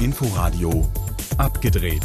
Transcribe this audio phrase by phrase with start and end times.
[0.00, 0.90] Inforadio
[1.36, 2.04] abgedreht.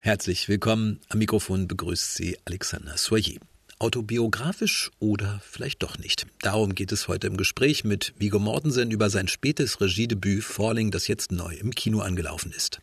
[0.00, 1.00] Herzlich willkommen.
[1.08, 3.38] Am Mikrofon begrüßt Sie Alexander Soyer.
[3.78, 6.26] Autobiografisch oder vielleicht doch nicht.
[6.40, 11.08] Darum geht es heute im Gespräch mit Vigo Mortensen über sein spätes Regiedebüt Falling, das
[11.08, 12.80] jetzt neu im Kino angelaufen ist.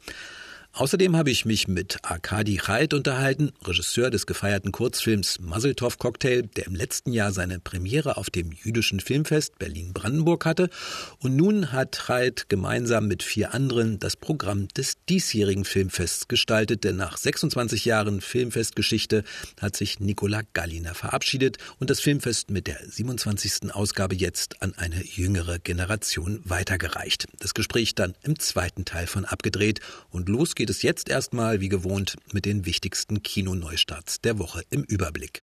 [0.79, 6.67] Außerdem habe ich mich mit Arkadi Chait unterhalten, Regisseur des gefeierten Kurzfilms Muzzletov Cocktail, der
[6.67, 10.69] im letzten Jahr seine Premiere auf dem jüdischen Filmfest Berlin-Brandenburg hatte.
[11.17, 16.95] Und nun hat Chait gemeinsam mit vier anderen das Programm des diesjährigen Filmfests gestaltet, denn
[16.95, 19.25] nach 26 Jahren Filmfestgeschichte
[19.59, 23.73] hat sich Nicola Galliner verabschiedet und das Filmfest mit der 27.
[23.73, 27.25] Ausgabe jetzt an eine jüngere Generation weitergereicht.
[27.39, 31.69] Das Gespräch dann im zweiten Teil von abgedreht und los geht es jetzt erstmal wie
[31.69, 35.41] gewohnt mit den wichtigsten Kinoneustarts der Woche im Überblick.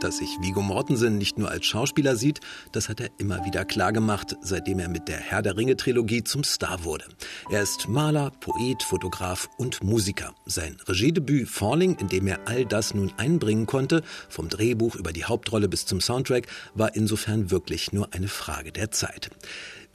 [0.00, 2.40] Dass sich Vigo Mortensen nicht nur als Schauspieler sieht,
[2.72, 6.44] das hat er immer wieder klargemacht, seitdem er mit der Herr der Ringe Trilogie zum
[6.44, 7.06] Star wurde.
[7.50, 10.34] Er ist Maler, Poet, Fotograf und Musiker.
[10.44, 15.24] Sein Regiedebüt Falling, in dem er all das nun einbringen konnte, vom Drehbuch über die
[15.24, 19.30] Hauptrolle bis zum Soundtrack, war insofern wirklich nur eine Frage der Zeit.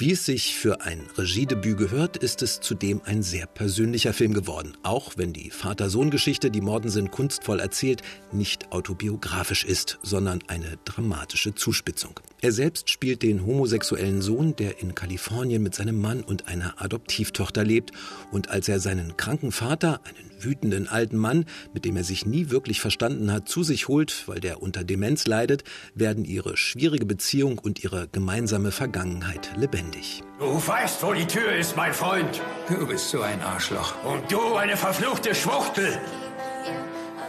[0.02, 4.75] Wie es sich für ein Regiedebüt gehört, ist es zudem ein sehr persönlicher Film geworden,
[4.81, 12.19] auch wenn die Vater-Sohn-Geschichte, die Mortensen kunstvoll erzählt, nicht autobiografisch ist, sondern eine dramatische Zuspitzung.
[12.44, 17.64] Er selbst spielt den homosexuellen Sohn, der in Kalifornien mit seinem Mann und einer Adoptivtochter
[17.64, 17.92] lebt,
[18.31, 22.50] und als er seinen kranken Vater, einen wütenden alten Mann, mit dem er sich nie
[22.50, 27.59] wirklich verstanden hat, zu sich holt, weil der unter Demenz leidet, werden ihre schwierige Beziehung
[27.59, 30.23] und ihre gemeinsame Vergangenheit lebendig.
[30.39, 32.42] Du weißt, wo die Tür ist, mein Freund.
[32.67, 34.03] Du bist so ein Arschloch.
[34.03, 35.95] Und du eine verfluchte Schwuchtel.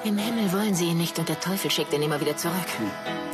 [0.05, 2.57] Im Himmel wollen sie ihn nicht und der Teufel schickt ihn immer wieder zurück.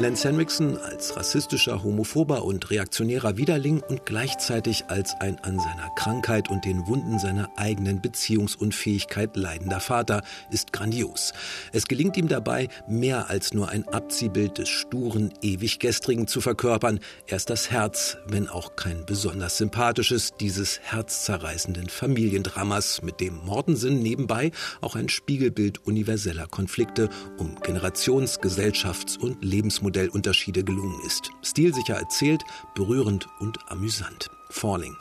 [0.00, 6.50] Lance Henriksen als rassistischer, homophober und reaktionärer Widerling und gleichzeitig als ein an seiner Krankheit
[6.50, 11.32] und den Wunden seiner eigenen Beziehungsunfähigkeit leidender Vater ist grandios.
[11.72, 17.00] Es gelingt ihm dabei, mehr als nur ein Abziehbild des sturen, ewig Gestrigen zu verkörpern.
[17.26, 24.00] Er ist das Herz, wenn auch kein besonders sympathisches, dieses herzzerreißenden Familiendramas, mit dem Mortensen
[24.00, 31.30] nebenbei auch ein Spiegelbild universeller Konflikte um Generations-, Gesellschafts- und Lebensmodellunterschiede gelungen ist.
[31.40, 32.42] Stilsicher erzählt,
[32.74, 34.28] berührend und amüsant.
[34.50, 34.96] Falling.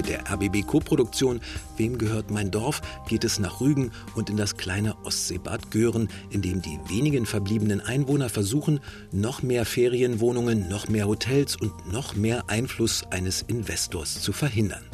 [0.00, 1.42] Mit der RBB Co-Produktion
[1.76, 6.40] Wem gehört mein Dorf geht es nach Rügen und in das kleine Ostseebad Göhren, in
[6.40, 8.80] dem die wenigen verbliebenen Einwohner versuchen,
[9.12, 14.86] noch mehr Ferienwohnungen, noch mehr Hotels und noch mehr Einfluss eines Investors zu verhindern.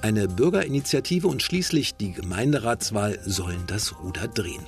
[0.00, 4.62] Eine Bürgerinitiative und schließlich die Gemeinderatswahl sollen das Ruder drehen.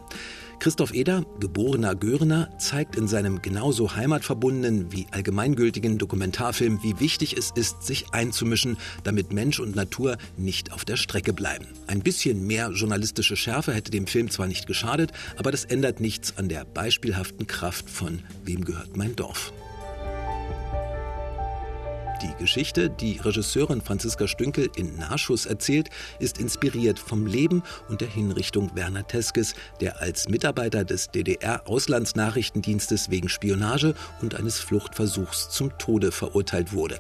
[0.65, 7.51] Christoph Eder, geborener Görener, zeigt in seinem genauso heimatverbundenen wie allgemeingültigen Dokumentarfilm, wie wichtig es
[7.51, 11.67] ist, sich einzumischen, damit Mensch und Natur nicht auf der Strecke bleiben.
[11.87, 16.39] Ein bisschen mehr journalistische Schärfe hätte dem Film zwar nicht geschadet, aber das ändert nichts
[16.39, 19.53] an der beispielhaften Kraft von Wem gehört mein Dorf.
[22.25, 28.09] Die Geschichte, die Regisseurin Franziska Stünkel in Nachschuss erzählt, ist inspiriert vom Leben und der
[28.09, 36.13] Hinrichtung Werner Teskes, der als Mitarbeiter des DDR-Auslandsnachrichtendienstes wegen Spionage und eines Fluchtversuchs zum Tode
[36.13, 36.99] verurteilt wurde.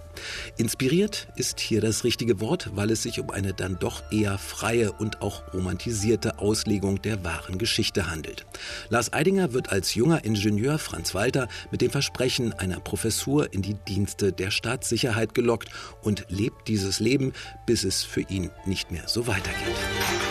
[0.59, 4.93] Inspiriert ist hier das richtige Wort, weil es sich um eine dann doch eher freie
[4.93, 8.45] und auch romantisierte Auslegung der wahren Geschichte handelt.
[8.91, 13.77] Lars Eidinger wird als junger Ingenieur Franz Walter mit dem Versprechen einer Professur in die
[13.89, 15.69] Dienste der Staatssicherheit Sicherheit gelockt
[16.03, 17.33] und lebt dieses Leben,
[17.67, 19.77] bis es für ihn nicht mehr so weitergeht.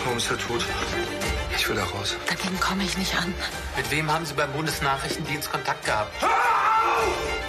[0.04, 0.64] Warum ist er tot?
[1.56, 2.16] Ich will da raus.
[2.28, 3.32] Dagegen komme ich nicht an.
[3.76, 6.12] Mit wem haben Sie beim Bundesnachrichtendienst Kontakt gehabt?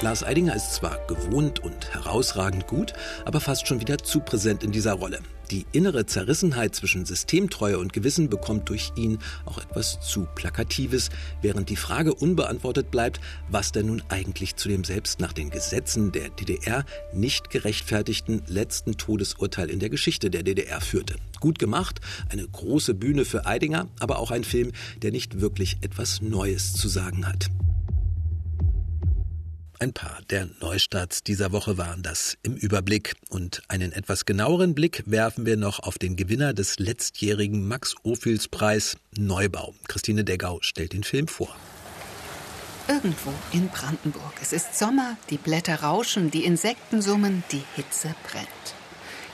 [0.02, 4.72] Lars Eidinger ist zwar gewohnt und herausragend gut, aber fast schon wieder zu präsent in
[4.72, 5.20] dieser Rolle.
[5.52, 11.10] Die innere Zerrissenheit zwischen Systemtreue und Gewissen bekommt durch ihn auch etwas zu Plakatives,
[11.42, 16.12] während die Frage unbeantwortet bleibt, was denn nun eigentlich zu dem selbst nach den Gesetzen
[16.12, 16.84] der DDR
[17.14, 21.16] nicht gerechtfertigten letzten Todesurteil in der Geschichte der DDR führte.
[21.40, 24.72] Gut gemacht, eine große Bühne für Eidinger, aber auch ein Film,
[25.04, 27.50] der nicht wirklich etwas Neues zu sagen hat.
[29.78, 33.16] Ein paar der Neustarts dieser Woche waren das im Überblick.
[33.30, 39.74] Und einen etwas genaueren Blick werfen wir noch auf den Gewinner des letztjährigen Max-Ophüls-Preis Neubau.
[39.90, 41.54] Christine Deggau stellt den Film vor.
[42.88, 44.34] Irgendwo in Brandenburg.
[44.42, 48.75] Es ist Sommer, die Blätter rauschen, die Insekten summen, die Hitze brennt.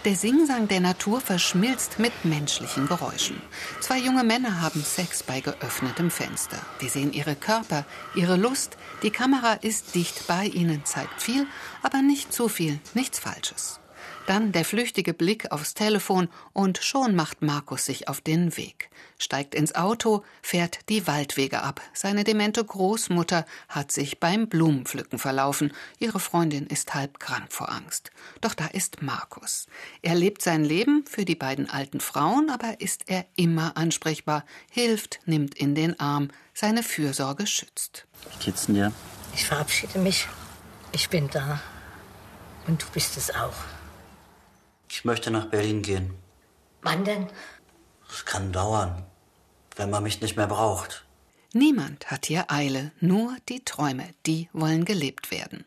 [0.03, 3.39] Der Singsang der Natur verschmilzt mit menschlichen Geräuschen.
[3.81, 6.57] Zwei junge Männer haben Sex bei geöffnetem Fenster.
[6.80, 8.77] Wir sehen ihre Körper, ihre Lust.
[9.03, 11.45] Die Kamera ist dicht bei ihnen, zeigt viel,
[11.83, 13.81] aber nicht zu viel, nichts Falsches.
[14.27, 18.89] Dann der flüchtige Blick aufs Telefon und schon macht Markus sich auf den Weg.
[19.18, 21.81] Steigt ins Auto, fährt die Waldwege ab.
[21.94, 25.74] Seine demente Großmutter hat sich beim Blumenpflücken verlaufen.
[26.00, 28.12] Ihre Freundin ist halb krank vor Angst.
[28.42, 29.68] Doch da ist Markus.
[30.01, 35.19] Er lebt sein Leben für die beiden alten Frauen, aber ist er immer ansprechbar, hilft,
[35.25, 38.07] nimmt in den Arm, seine Fürsorge schützt.
[38.31, 38.92] Wie geht's denn dir?
[39.33, 40.27] Ich verabschiede mich.
[40.92, 41.62] Ich bin da.
[42.68, 43.53] Und du bist es auch.
[44.94, 46.14] Ich möchte nach Berlin gehen.
[46.82, 47.28] Wann denn?
[48.12, 49.06] Es kann dauern,
[49.78, 51.06] wenn man mich nicht mehr braucht.
[51.54, 55.64] Niemand hat hier Eile, nur die Träume, die wollen gelebt werden.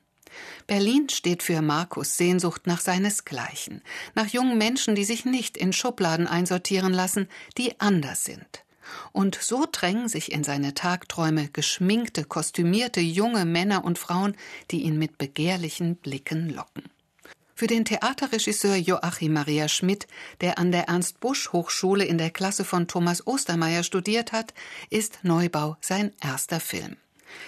[0.66, 3.80] Berlin steht für Markus Sehnsucht nach seinesgleichen,
[4.14, 8.64] nach jungen Menschen, die sich nicht in Schubladen einsortieren lassen, die anders sind.
[9.12, 14.36] Und so drängen sich in seine Tagträume geschminkte, kostümierte junge Männer und Frauen,
[14.70, 16.90] die ihn mit begehrlichen Blicken locken.
[17.56, 20.08] Für den Theaterregisseur Joachim Maria Schmidt,
[20.40, 24.52] der an der Ernst Busch Hochschule in der Klasse von Thomas Ostermeier studiert hat,
[24.90, 26.96] ist Neubau sein erster Film.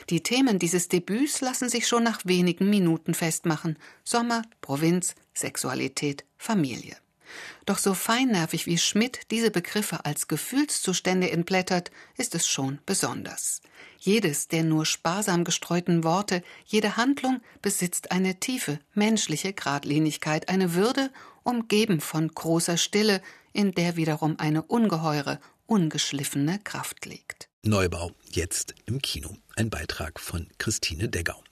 [0.08, 3.78] Die Themen dieses Debüts lassen sich schon nach wenigen Minuten festmachen.
[4.04, 6.96] Sommer, Provinz, Sexualität, Familie.
[7.64, 13.60] Doch so feinnervig wie Schmidt diese Begriffe als Gefühlszustände entblättert, ist es schon besonders.
[13.98, 21.10] Jedes der nur sparsam gestreuten Worte, jede Handlung besitzt eine tiefe, menschliche Gradlinigkeit, eine Würde,
[21.42, 23.22] umgeben von großer Stille,
[23.52, 27.48] in der wiederum eine ungeheure, ungeschliffene Kraft liegt.
[27.62, 29.36] Neubau, jetzt im Kino.
[29.56, 31.42] Ein Beitrag von Christine Deggau.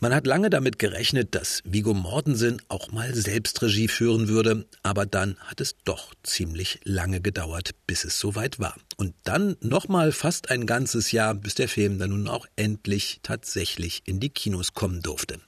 [0.00, 5.06] Man hat lange damit gerechnet, dass Vigo Mortensen auch mal selbst Regie führen würde, aber
[5.06, 8.76] dann hat es doch ziemlich lange gedauert, bis es soweit war.
[8.96, 14.02] Und dann nochmal fast ein ganzes Jahr, bis der Film dann nun auch endlich tatsächlich
[14.04, 15.40] in die Kinos kommen durfte.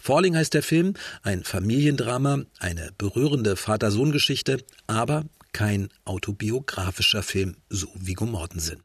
[0.00, 8.26] Falling heißt der Film, ein Familiendrama, eine berührende Vater-Sohn-Geschichte, aber kein autobiografischer Film, so Vigo
[8.26, 8.82] Mortensen.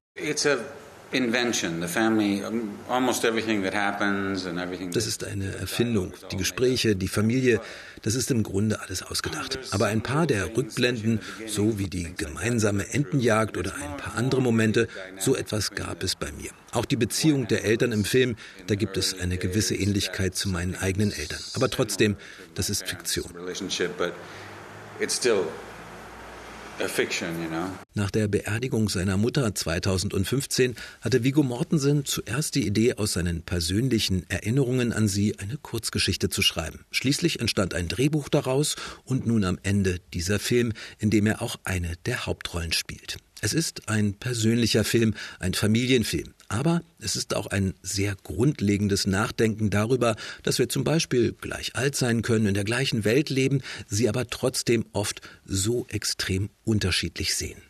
[1.12, 1.82] It's a invention.
[1.82, 2.42] The family,
[2.90, 4.92] almost everything that happens and everything.
[4.92, 6.14] Das ist eine Erfindung.
[6.32, 7.62] Die Gespräche, die Familie,
[8.02, 9.60] das ist im Grunde alles ausgedacht.
[9.72, 14.88] Aber ein paar der Rückblenden, so wie die gemeinsame Entenjagd oder ein paar andere Momente,
[15.20, 16.52] so etwas gab es bei mir.
[16.72, 18.36] Auch die Beziehung der Eltern im Film,
[18.68, 21.40] da gibt es eine gewisse Ähnlichkeit zu meinen eigenen Eltern.
[21.54, 22.16] Aber trotzdem,
[22.56, 23.32] das ist Fiktion.
[27.94, 34.28] Nach der Beerdigung seiner Mutter 2015 hatte Viggo Mortensen zuerst die Idee, aus seinen persönlichen
[34.30, 36.86] Erinnerungen an sie eine Kurzgeschichte zu schreiben.
[36.92, 41.58] Schließlich entstand ein Drehbuch daraus und nun am Ende dieser Film, in dem er auch
[41.64, 43.18] eine der Hauptrollen spielt.
[43.42, 46.34] Es ist ein persönlicher Film, ein Familienfilm.
[46.48, 51.96] Aber es ist auch ein sehr grundlegendes Nachdenken darüber, dass wir zum Beispiel gleich alt
[51.96, 57.62] sein können, in der gleichen Welt leben, sie aber trotzdem oft so extrem unterschiedlich sehen.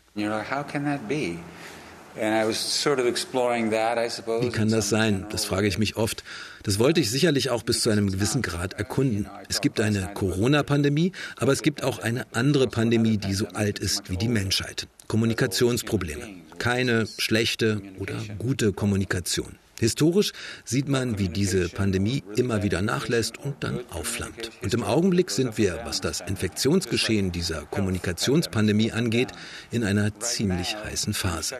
[4.42, 5.26] Wie kann das sein?
[5.30, 6.24] Das frage ich mich oft.
[6.62, 9.28] Das wollte ich sicherlich auch bis zu einem gewissen Grad erkunden.
[9.48, 14.10] Es gibt eine Corona-Pandemie, aber es gibt auch eine andere Pandemie, die so alt ist
[14.10, 14.86] wie die Menschheit.
[15.08, 16.28] Kommunikationsprobleme.
[16.58, 19.56] Keine schlechte oder gute Kommunikation.
[19.82, 20.30] Historisch
[20.64, 24.52] sieht man, wie diese Pandemie immer wieder nachlässt und dann aufflammt.
[24.62, 29.32] Und im Augenblick sind wir, was das Infektionsgeschehen dieser Kommunikationspandemie angeht,
[29.72, 31.56] in einer ziemlich heißen Phase.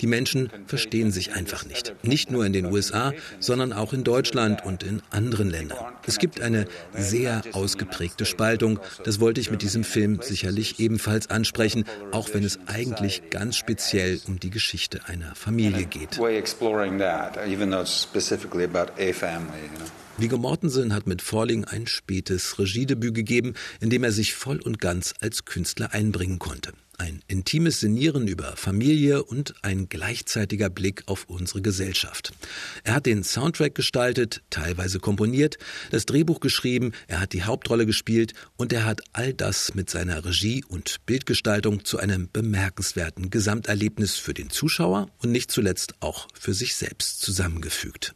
[0.00, 1.96] Die Menschen verstehen sich einfach nicht.
[2.04, 5.78] Nicht nur in den USA, sondern auch in Deutschland und in anderen Ländern.
[6.06, 8.78] Es gibt eine sehr ausgeprägte Spaltung.
[9.02, 14.20] Das wollte ich mit diesem Film sicherlich ebenfalls ansprechen, auch wenn es eigentlich ganz speziell
[14.28, 16.20] um die Geschichte einer Familie geht
[17.64, 19.62] even though it's specifically about a family.
[19.62, 19.90] You know?
[20.18, 24.78] Viggo Mortensen hat mit Falling ein spätes Regiedebüt gegeben, in dem er sich voll und
[24.78, 26.72] ganz als Künstler einbringen konnte.
[26.96, 32.32] Ein intimes Sinnieren über Familie und ein gleichzeitiger Blick auf unsere Gesellschaft.
[32.84, 35.58] Er hat den Soundtrack gestaltet, teilweise komponiert,
[35.90, 40.24] das Drehbuch geschrieben, er hat die Hauptrolle gespielt und er hat all das mit seiner
[40.24, 46.54] Regie und Bildgestaltung zu einem bemerkenswerten Gesamterlebnis für den Zuschauer und nicht zuletzt auch für
[46.54, 48.14] sich selbst zusammengefügt.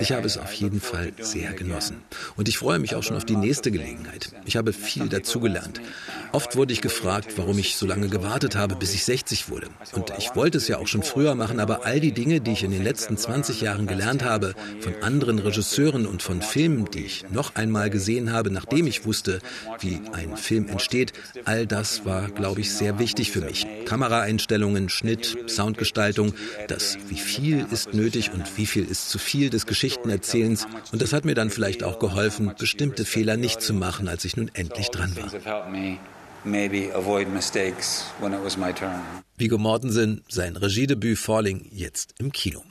[0.00, 2.02] Ich habe es auf jeden Fall sehr genossen
[2.36, 4.32] und ich freue mich auch schon auf die nächste Gelegenheit.
[4.46, 5.82] Ich habe viel dazugelernt.
[6.32, 9.68] Oft wurde dich gefragt, warum ich so lange gewartet habe, bis ich 60 wurde.
[9.92, 12.64] Und ich wollte es ja auch schon früher machen, aber all die Dinge, die ich
[12.64, 17.26] in den letzten 20 Jahren gelernt habe, von anderen Regisseuren und von Filmen, die ich
[17.30, 19.40] noch einmal gesehen habe, nachdem ich wusste,
[19.80, 21.12] wie ein Film entsteht,
[21.44, 23.66] all das war, glaube ich, sehr wichtig für mich.
[23.84, 26.34] Kameraeinstellungen, Schnitt, Soundgestaltung,
[26.68, 30.66] das wie viel ist nötig und wie viel ist zu viel des Geschichtenerzählens.
[30.92, 34.36] Und das hat mir dann vielleicht auch geholfen, bestimmte Fehler nicht zu machen, als ich
[34.36, 35.30] nun endlich dran war.
[39.36, 42.62] Vigo Mortensen, sein Regiedebüt Falling jetzt im Kino.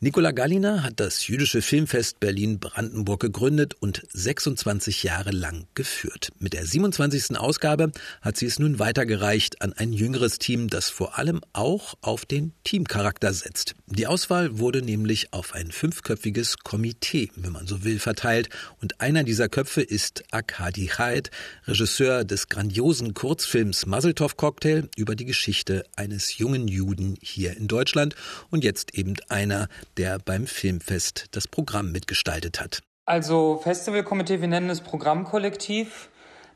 [0.00, 6.28] Nikola Gallina hat das jüdische Filmfest Berlin-Brandenburg gegründet und 26 Jahre lang geführt.
[6.38, 7.36] Mit der 27.
[7.36, 7.90] Ausgabe
[8.22, 12.52] hat sie es nun weitergereicht an ein jüngeres Team, das vor allem auch auf den
[12.62, 13.74] Teamcharakter setzt.
[13.86, 18.50] Die Auswahl wurde nämlich auf ein fünfköpfiges Komitee, wenn man so will, verteilt
[18.80, 21.32] und einer dieser Köpfe ist Akadi Chaed,
[21.66, 28.14] Regisseur des grandiosen Kurzfilms Maseltov Cocktail über die Geschichte eines jungen Juden hier in Deutschland
[28.50, 32.80] und jetzt eben einer, der beim Filmfest das Programm mitgestaltet hat.
[33.04, 36.08] Also Festivalkomitee, wir nennen es Programmkollektiv.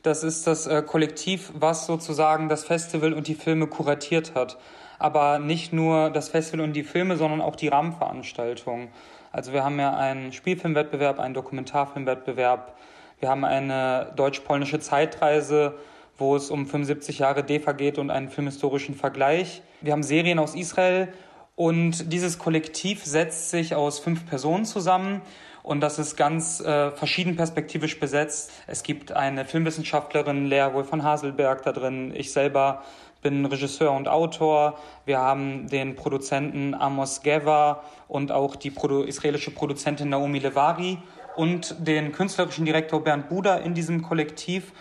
[0.03, 4.59] Das ist das äh, Kollektiv, was sozusagen das Festival und die Filme kuratiert hat.
[4.99, 8.89] Aber nicht nur das Festival und die Filme, sondern auch die Rahmenveranstaltungen.
[9.33, 12.77] Also wir haben ja einen Spielfilmwettbewerb, einen Dokumentarfilmwettbewerb.
[13.19, 15.75] Wir haben eine deutsch-polnische Zeitreise,
[16.19, 19.63] wo es um 75 Jahre DEFA geht und einen filmhistorischen Vergleich.
[19.81, 21.09] Wir haben Serien aus Israel
[21.55, 25.23] und dieses Kollektiv setzt sich aus fünf Personen zusammen
[25.63, 28.51] und das ist ganz äh, verschieden perspektivisch besetzt.
[28.67, 32.13] Es gibt eine Filmwissenschaftlerin, Lea Wolf von Haselberg da drin.
[32.17, 32.83] Ich selber
[33.23, 34.79] bin Regisseur und Autor.
[35.05, 40.99] Wir haben den Produzenten Amos Geva und auch die Produ israelische Produzentin Naomi Levari
[41.37, 44.73] und den künstlerischen Direktor Bernd Buda in diesem Kollektiv.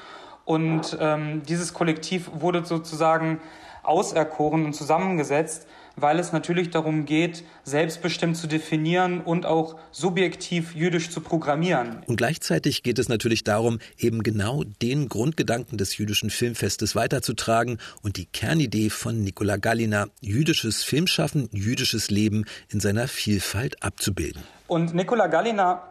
[0.46, 3.40] Und ähm, dieses Kollektiv wurde sozusagen
[3.84, 11.10] auserkoren und zusammengesetzt, weil es natürlich darum geht, selbstbestimmt zu definieren und auch subjektiv jüdisch
[11.10, 12.04] zu programmieren.
[12.08, 18.18] Und gleichzeitig geht es natürlich darum, eben genau den Grundgedanken des jüdischen Filmfestes weiterzutragen und
[18.18, 24.42] die Kernidee von Nikola Gallina, jüdisches Filmschaffen, jüdisches Leben in seiner Vielfalt abzubilden.
[24.68, 25.84] Und Nikola Gallina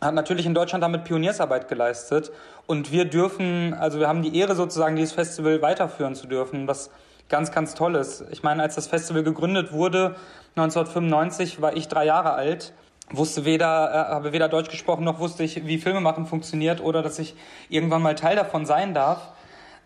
[0.00, 2.30] hat natürlich in Deutschland damit Pioniersarbeit geleistet.
[2.66, 6.90] Und wir dürfen, also wir haben die Ehre sozusagen, dieses Festival weiterführen zu dürfen, was
[7.28, 8.24] ganz, ganz Tolles.
[8.30, 10.16] Ich meine, als das Festival gegründet wurde,
[10.56, 12.72] 1995, war ich drei Jahre alt
[13.10, 17.02] wusste weder, äh, habe weder Deutsch gesprochen, noch wusste ich, wie Filme machen funktioniert oder
[17.02, 17.34] dass ich
[17.68, 19.32] irgendwann mal Teil davon sein darf.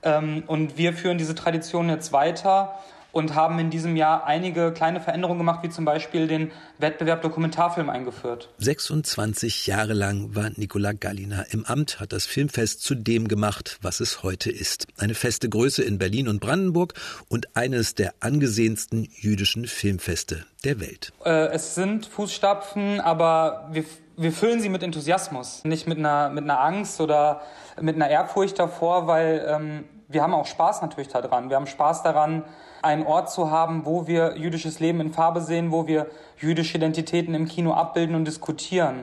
[0.03, 2.75] Ähm, und wir führen diese Tradition jetzt weiter
[3.13, 7.89] und haben in diesem Jahr einige kleine Veränderungen gemacht, wie zum Beispiel den Wettbewerb Dokumentarfilm
[7.91, 8.49] eingeführt.
[8.59, 14.01] 26 Jahre lang war Nicola Gallina im Amt, hat das Filmfest zu dem gemacht, was
[14.01, 14.87] es heute ist.
[14.99, 16.95] Eine feste Größe in Berlin und Brandenburg
[17.29, 21.13] und eines der angesehensten jüdischen Filmfeste der Welt.
[21.25, 23.85] Äh, es sind Fußstapfen, aber wir
[24.17, 27.41] wir füllen sie mit Enthusiasmus, nicht mit einer, mit einer Angst oder
[27.81, 31.49] mit einer Ehrfurcht davor, weil ähm, wir haben auch Spaß natürlich daran.
[31.49, 32.45] Wir haben Spaß daran,
[32.83, 36.07] einen Ort zu haben, wo wir jüdisches Leben in Farbe sehen, wo wir
[36.39, 39.03] jüdische Identitäten im Kino abbilden und diskutieren.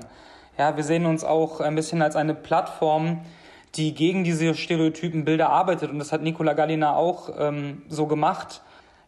[0.57, 3.21] Ja, wir sehen uns auch ein bisschen als eine Plattform,
[3.75, 5.89] die gegen diese stereotypen Bilder arbeitet.
[5.89, 8.61] Und das hat Nicola Gallina auch ähm, so gemacht.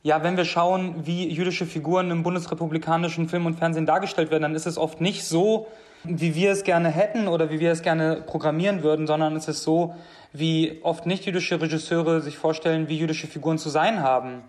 [0.04, 4.56] Ja, wenn wir schauen, wie jüdische Figuren im bundesrepublikanischen Film und Fernsehen dargestellt werden, dann
[4.56, 5.68] ist es oft nicht so,
[6.04, 9.63] wie wir es gerne hätten oder wie wir es gerne programmieren würden, sondern es ist
[9.63, 9.94] so,
[10.34, 14.42] wie oft nicht jüdische Regisseure sich vorstellen, wie jüdische Figuren zu sein haben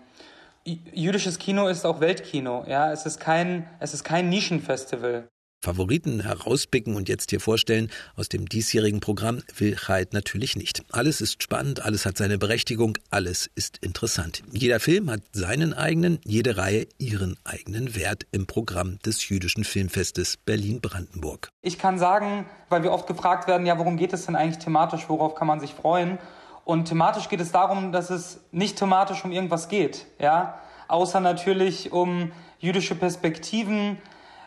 [0.64, 2.64] jüdisches Kino ist auch Weltkino.
[2.66, 5.28] Ja, es ist kein, es ist kein Nischenfestival.
[5.64, 10.82] Favoriten herauspicken und jetzt hier vorstellen aus dem diesjährigen Programm will Chaid natürlich nicht.
[10.90, 14.42] Alles ist spannend, alles hat seine Berechtigung, alles ist interessant.
[14.50, 20.36] Jeder Film hat seinen eigenen, jede Reihe ihren eigenen Wert im Programm des jüdischen Filmfestes
[20.36, 21.48] Berlin-Brandenburg.
[21.62, 25.08] Ich kann sagen, weil wir oft gefragt werden, ja, worum geht es denn eigentlich thematisch,
[25.08, 26.18] worauf kann man sich freuen?
[26.64, 31.92] Und thematisch geht es darum, dass es nicht thematisch um irgendwas geht, ja, außer natürlich
[31.92, 33.98] um jüdische Perspektiven.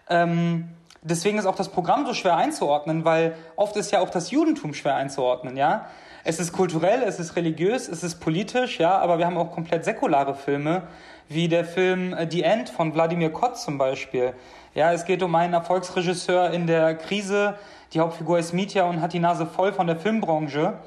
[0.10, 0.69] Ähm,
[1.01, 4.74] deswegen ist auch das Programm so schwer einzuordnen, weil oft ist ja auch das Judentum
[4.74, 5.88] schwer einzuordnen, ja.
[6.27, 9.86] Es ist kulturell, es ist religiös, es ist politisch, ja, aber wir haben auch komplett
[9.86, 10.84] säkulare Filme,
[11.27, 14.34] wie der Film äh, The End von Wladimir Kott zum Beispiel.
[14.74, 17.55] Ja, es geht um einen Erfolgsregisseur in der Krise.
[17.93, 20.79] Die Hauptfigur ist Mitya und hat die Nase voll von der Filmbranche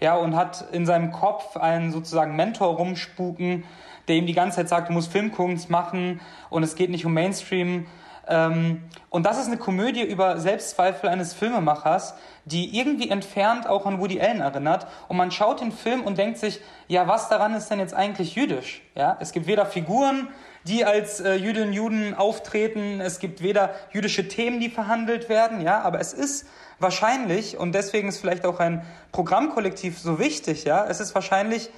[0.00, 3.64] ja, und hat in seinem Kopf einen sozusagen Mentor rumspuken,
[4.08, 7.14] der ihm die ganze Zeit sagt, du musst Filmkunst machen und es geht nicht um
[7.14, 7.86] Mainstream
[8.28, 14.00] Ähm, und das ist eine Komödie über Selbstzweifel eines Filmemachers, die irgendwie entfernt auch an
[14.00, 14.86] Woody Allen erinnert.
[15.08, 18.34] Und man schaut den Film und denkt sich, ja, was daran ist denn jetzt eigentlich
[18.34, 18.82] jüdisch?
[18.94, 20.28] Ja, es gibt weder Figuren,
[20.66, 25.60] die als äh, Jüdinnen und Juden auftreten, es gibt weder jüdische Themen, die verhandelt werden,
[25.60, 26.46] ja, aber es ist
[26.78, 31.70] wahrscheinlich, und deswegen ist vielleicht auch ein Programmkollektiv so wichtig, ja, es ist wahrscheinlich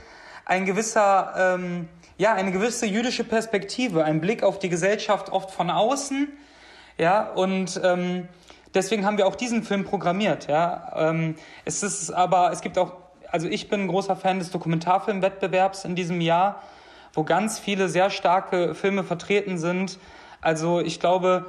[0.46, 5.70] ein gewisser, ähm, ja, eine gewisse jüdische Perspektive, ein Blick auf die Gesellschaft oft von
[5.70, 6.28] außen,
[6.96, 8.26] ja, und ähm,
[8.74, 10.92] deswegen haben wir auch diesen Film programmiert, ja.
[10.96, 12.94] Ähm, es ist aber, es gibt auch,
[13.30, 16.62] also ich bin ein großer Fan des Dokumentarfilmwettbewerbs in diesem Jahr,
[17.18, 19.98] wo ganz viele sehr starke Filme vertreten sind.
[20.40, 21.46] Also ich glaube,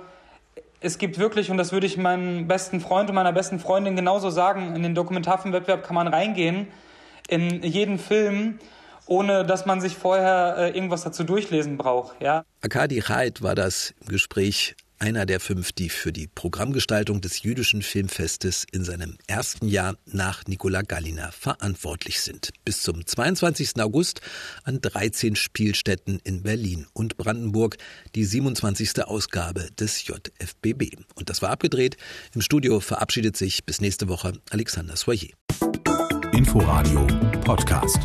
[0.82, 4.32] es gibt wirklich, und das würde ich meinem besten Freund und meiner besten Freundin genauso
[4.32, 6.68] sagen, in den Dokumentarfilmwettbewerb kann man reingehen,
[7.28, 8.58] in jeden Film
[9.06, 12.22] ohne dass man sich vorher äh, irgendwas dazu durchlesen braucht.
[12.22, 12.46] Ja.
[12.62, 17.82] Akadi Heid war das im Gespräch einer der fünf, die für die Programmgestaltung des jüdischen
[17.82, 22.52] Filmfestes in seinem ersten Jahr nach Nikola Gallina verantwortlich sind.
[22.66, 23.82] Bis zum 22.
[23.82, 24.22] August
[24.64, 27.78] an 13 Spielstätten in Berlin und Brandenburg
[28.16, 29.04] die 27.
[29.06, 30.98] Ausgabe des JFBB.
[31.16, 31.98] Und das war abgedreht.
[32.36, 35.30] Im Studio verabschiedet sich bis nächste Woche Alexander Soyer.
[36.34, 37.08] Inforadio
[37.42, 38.00] Podcast.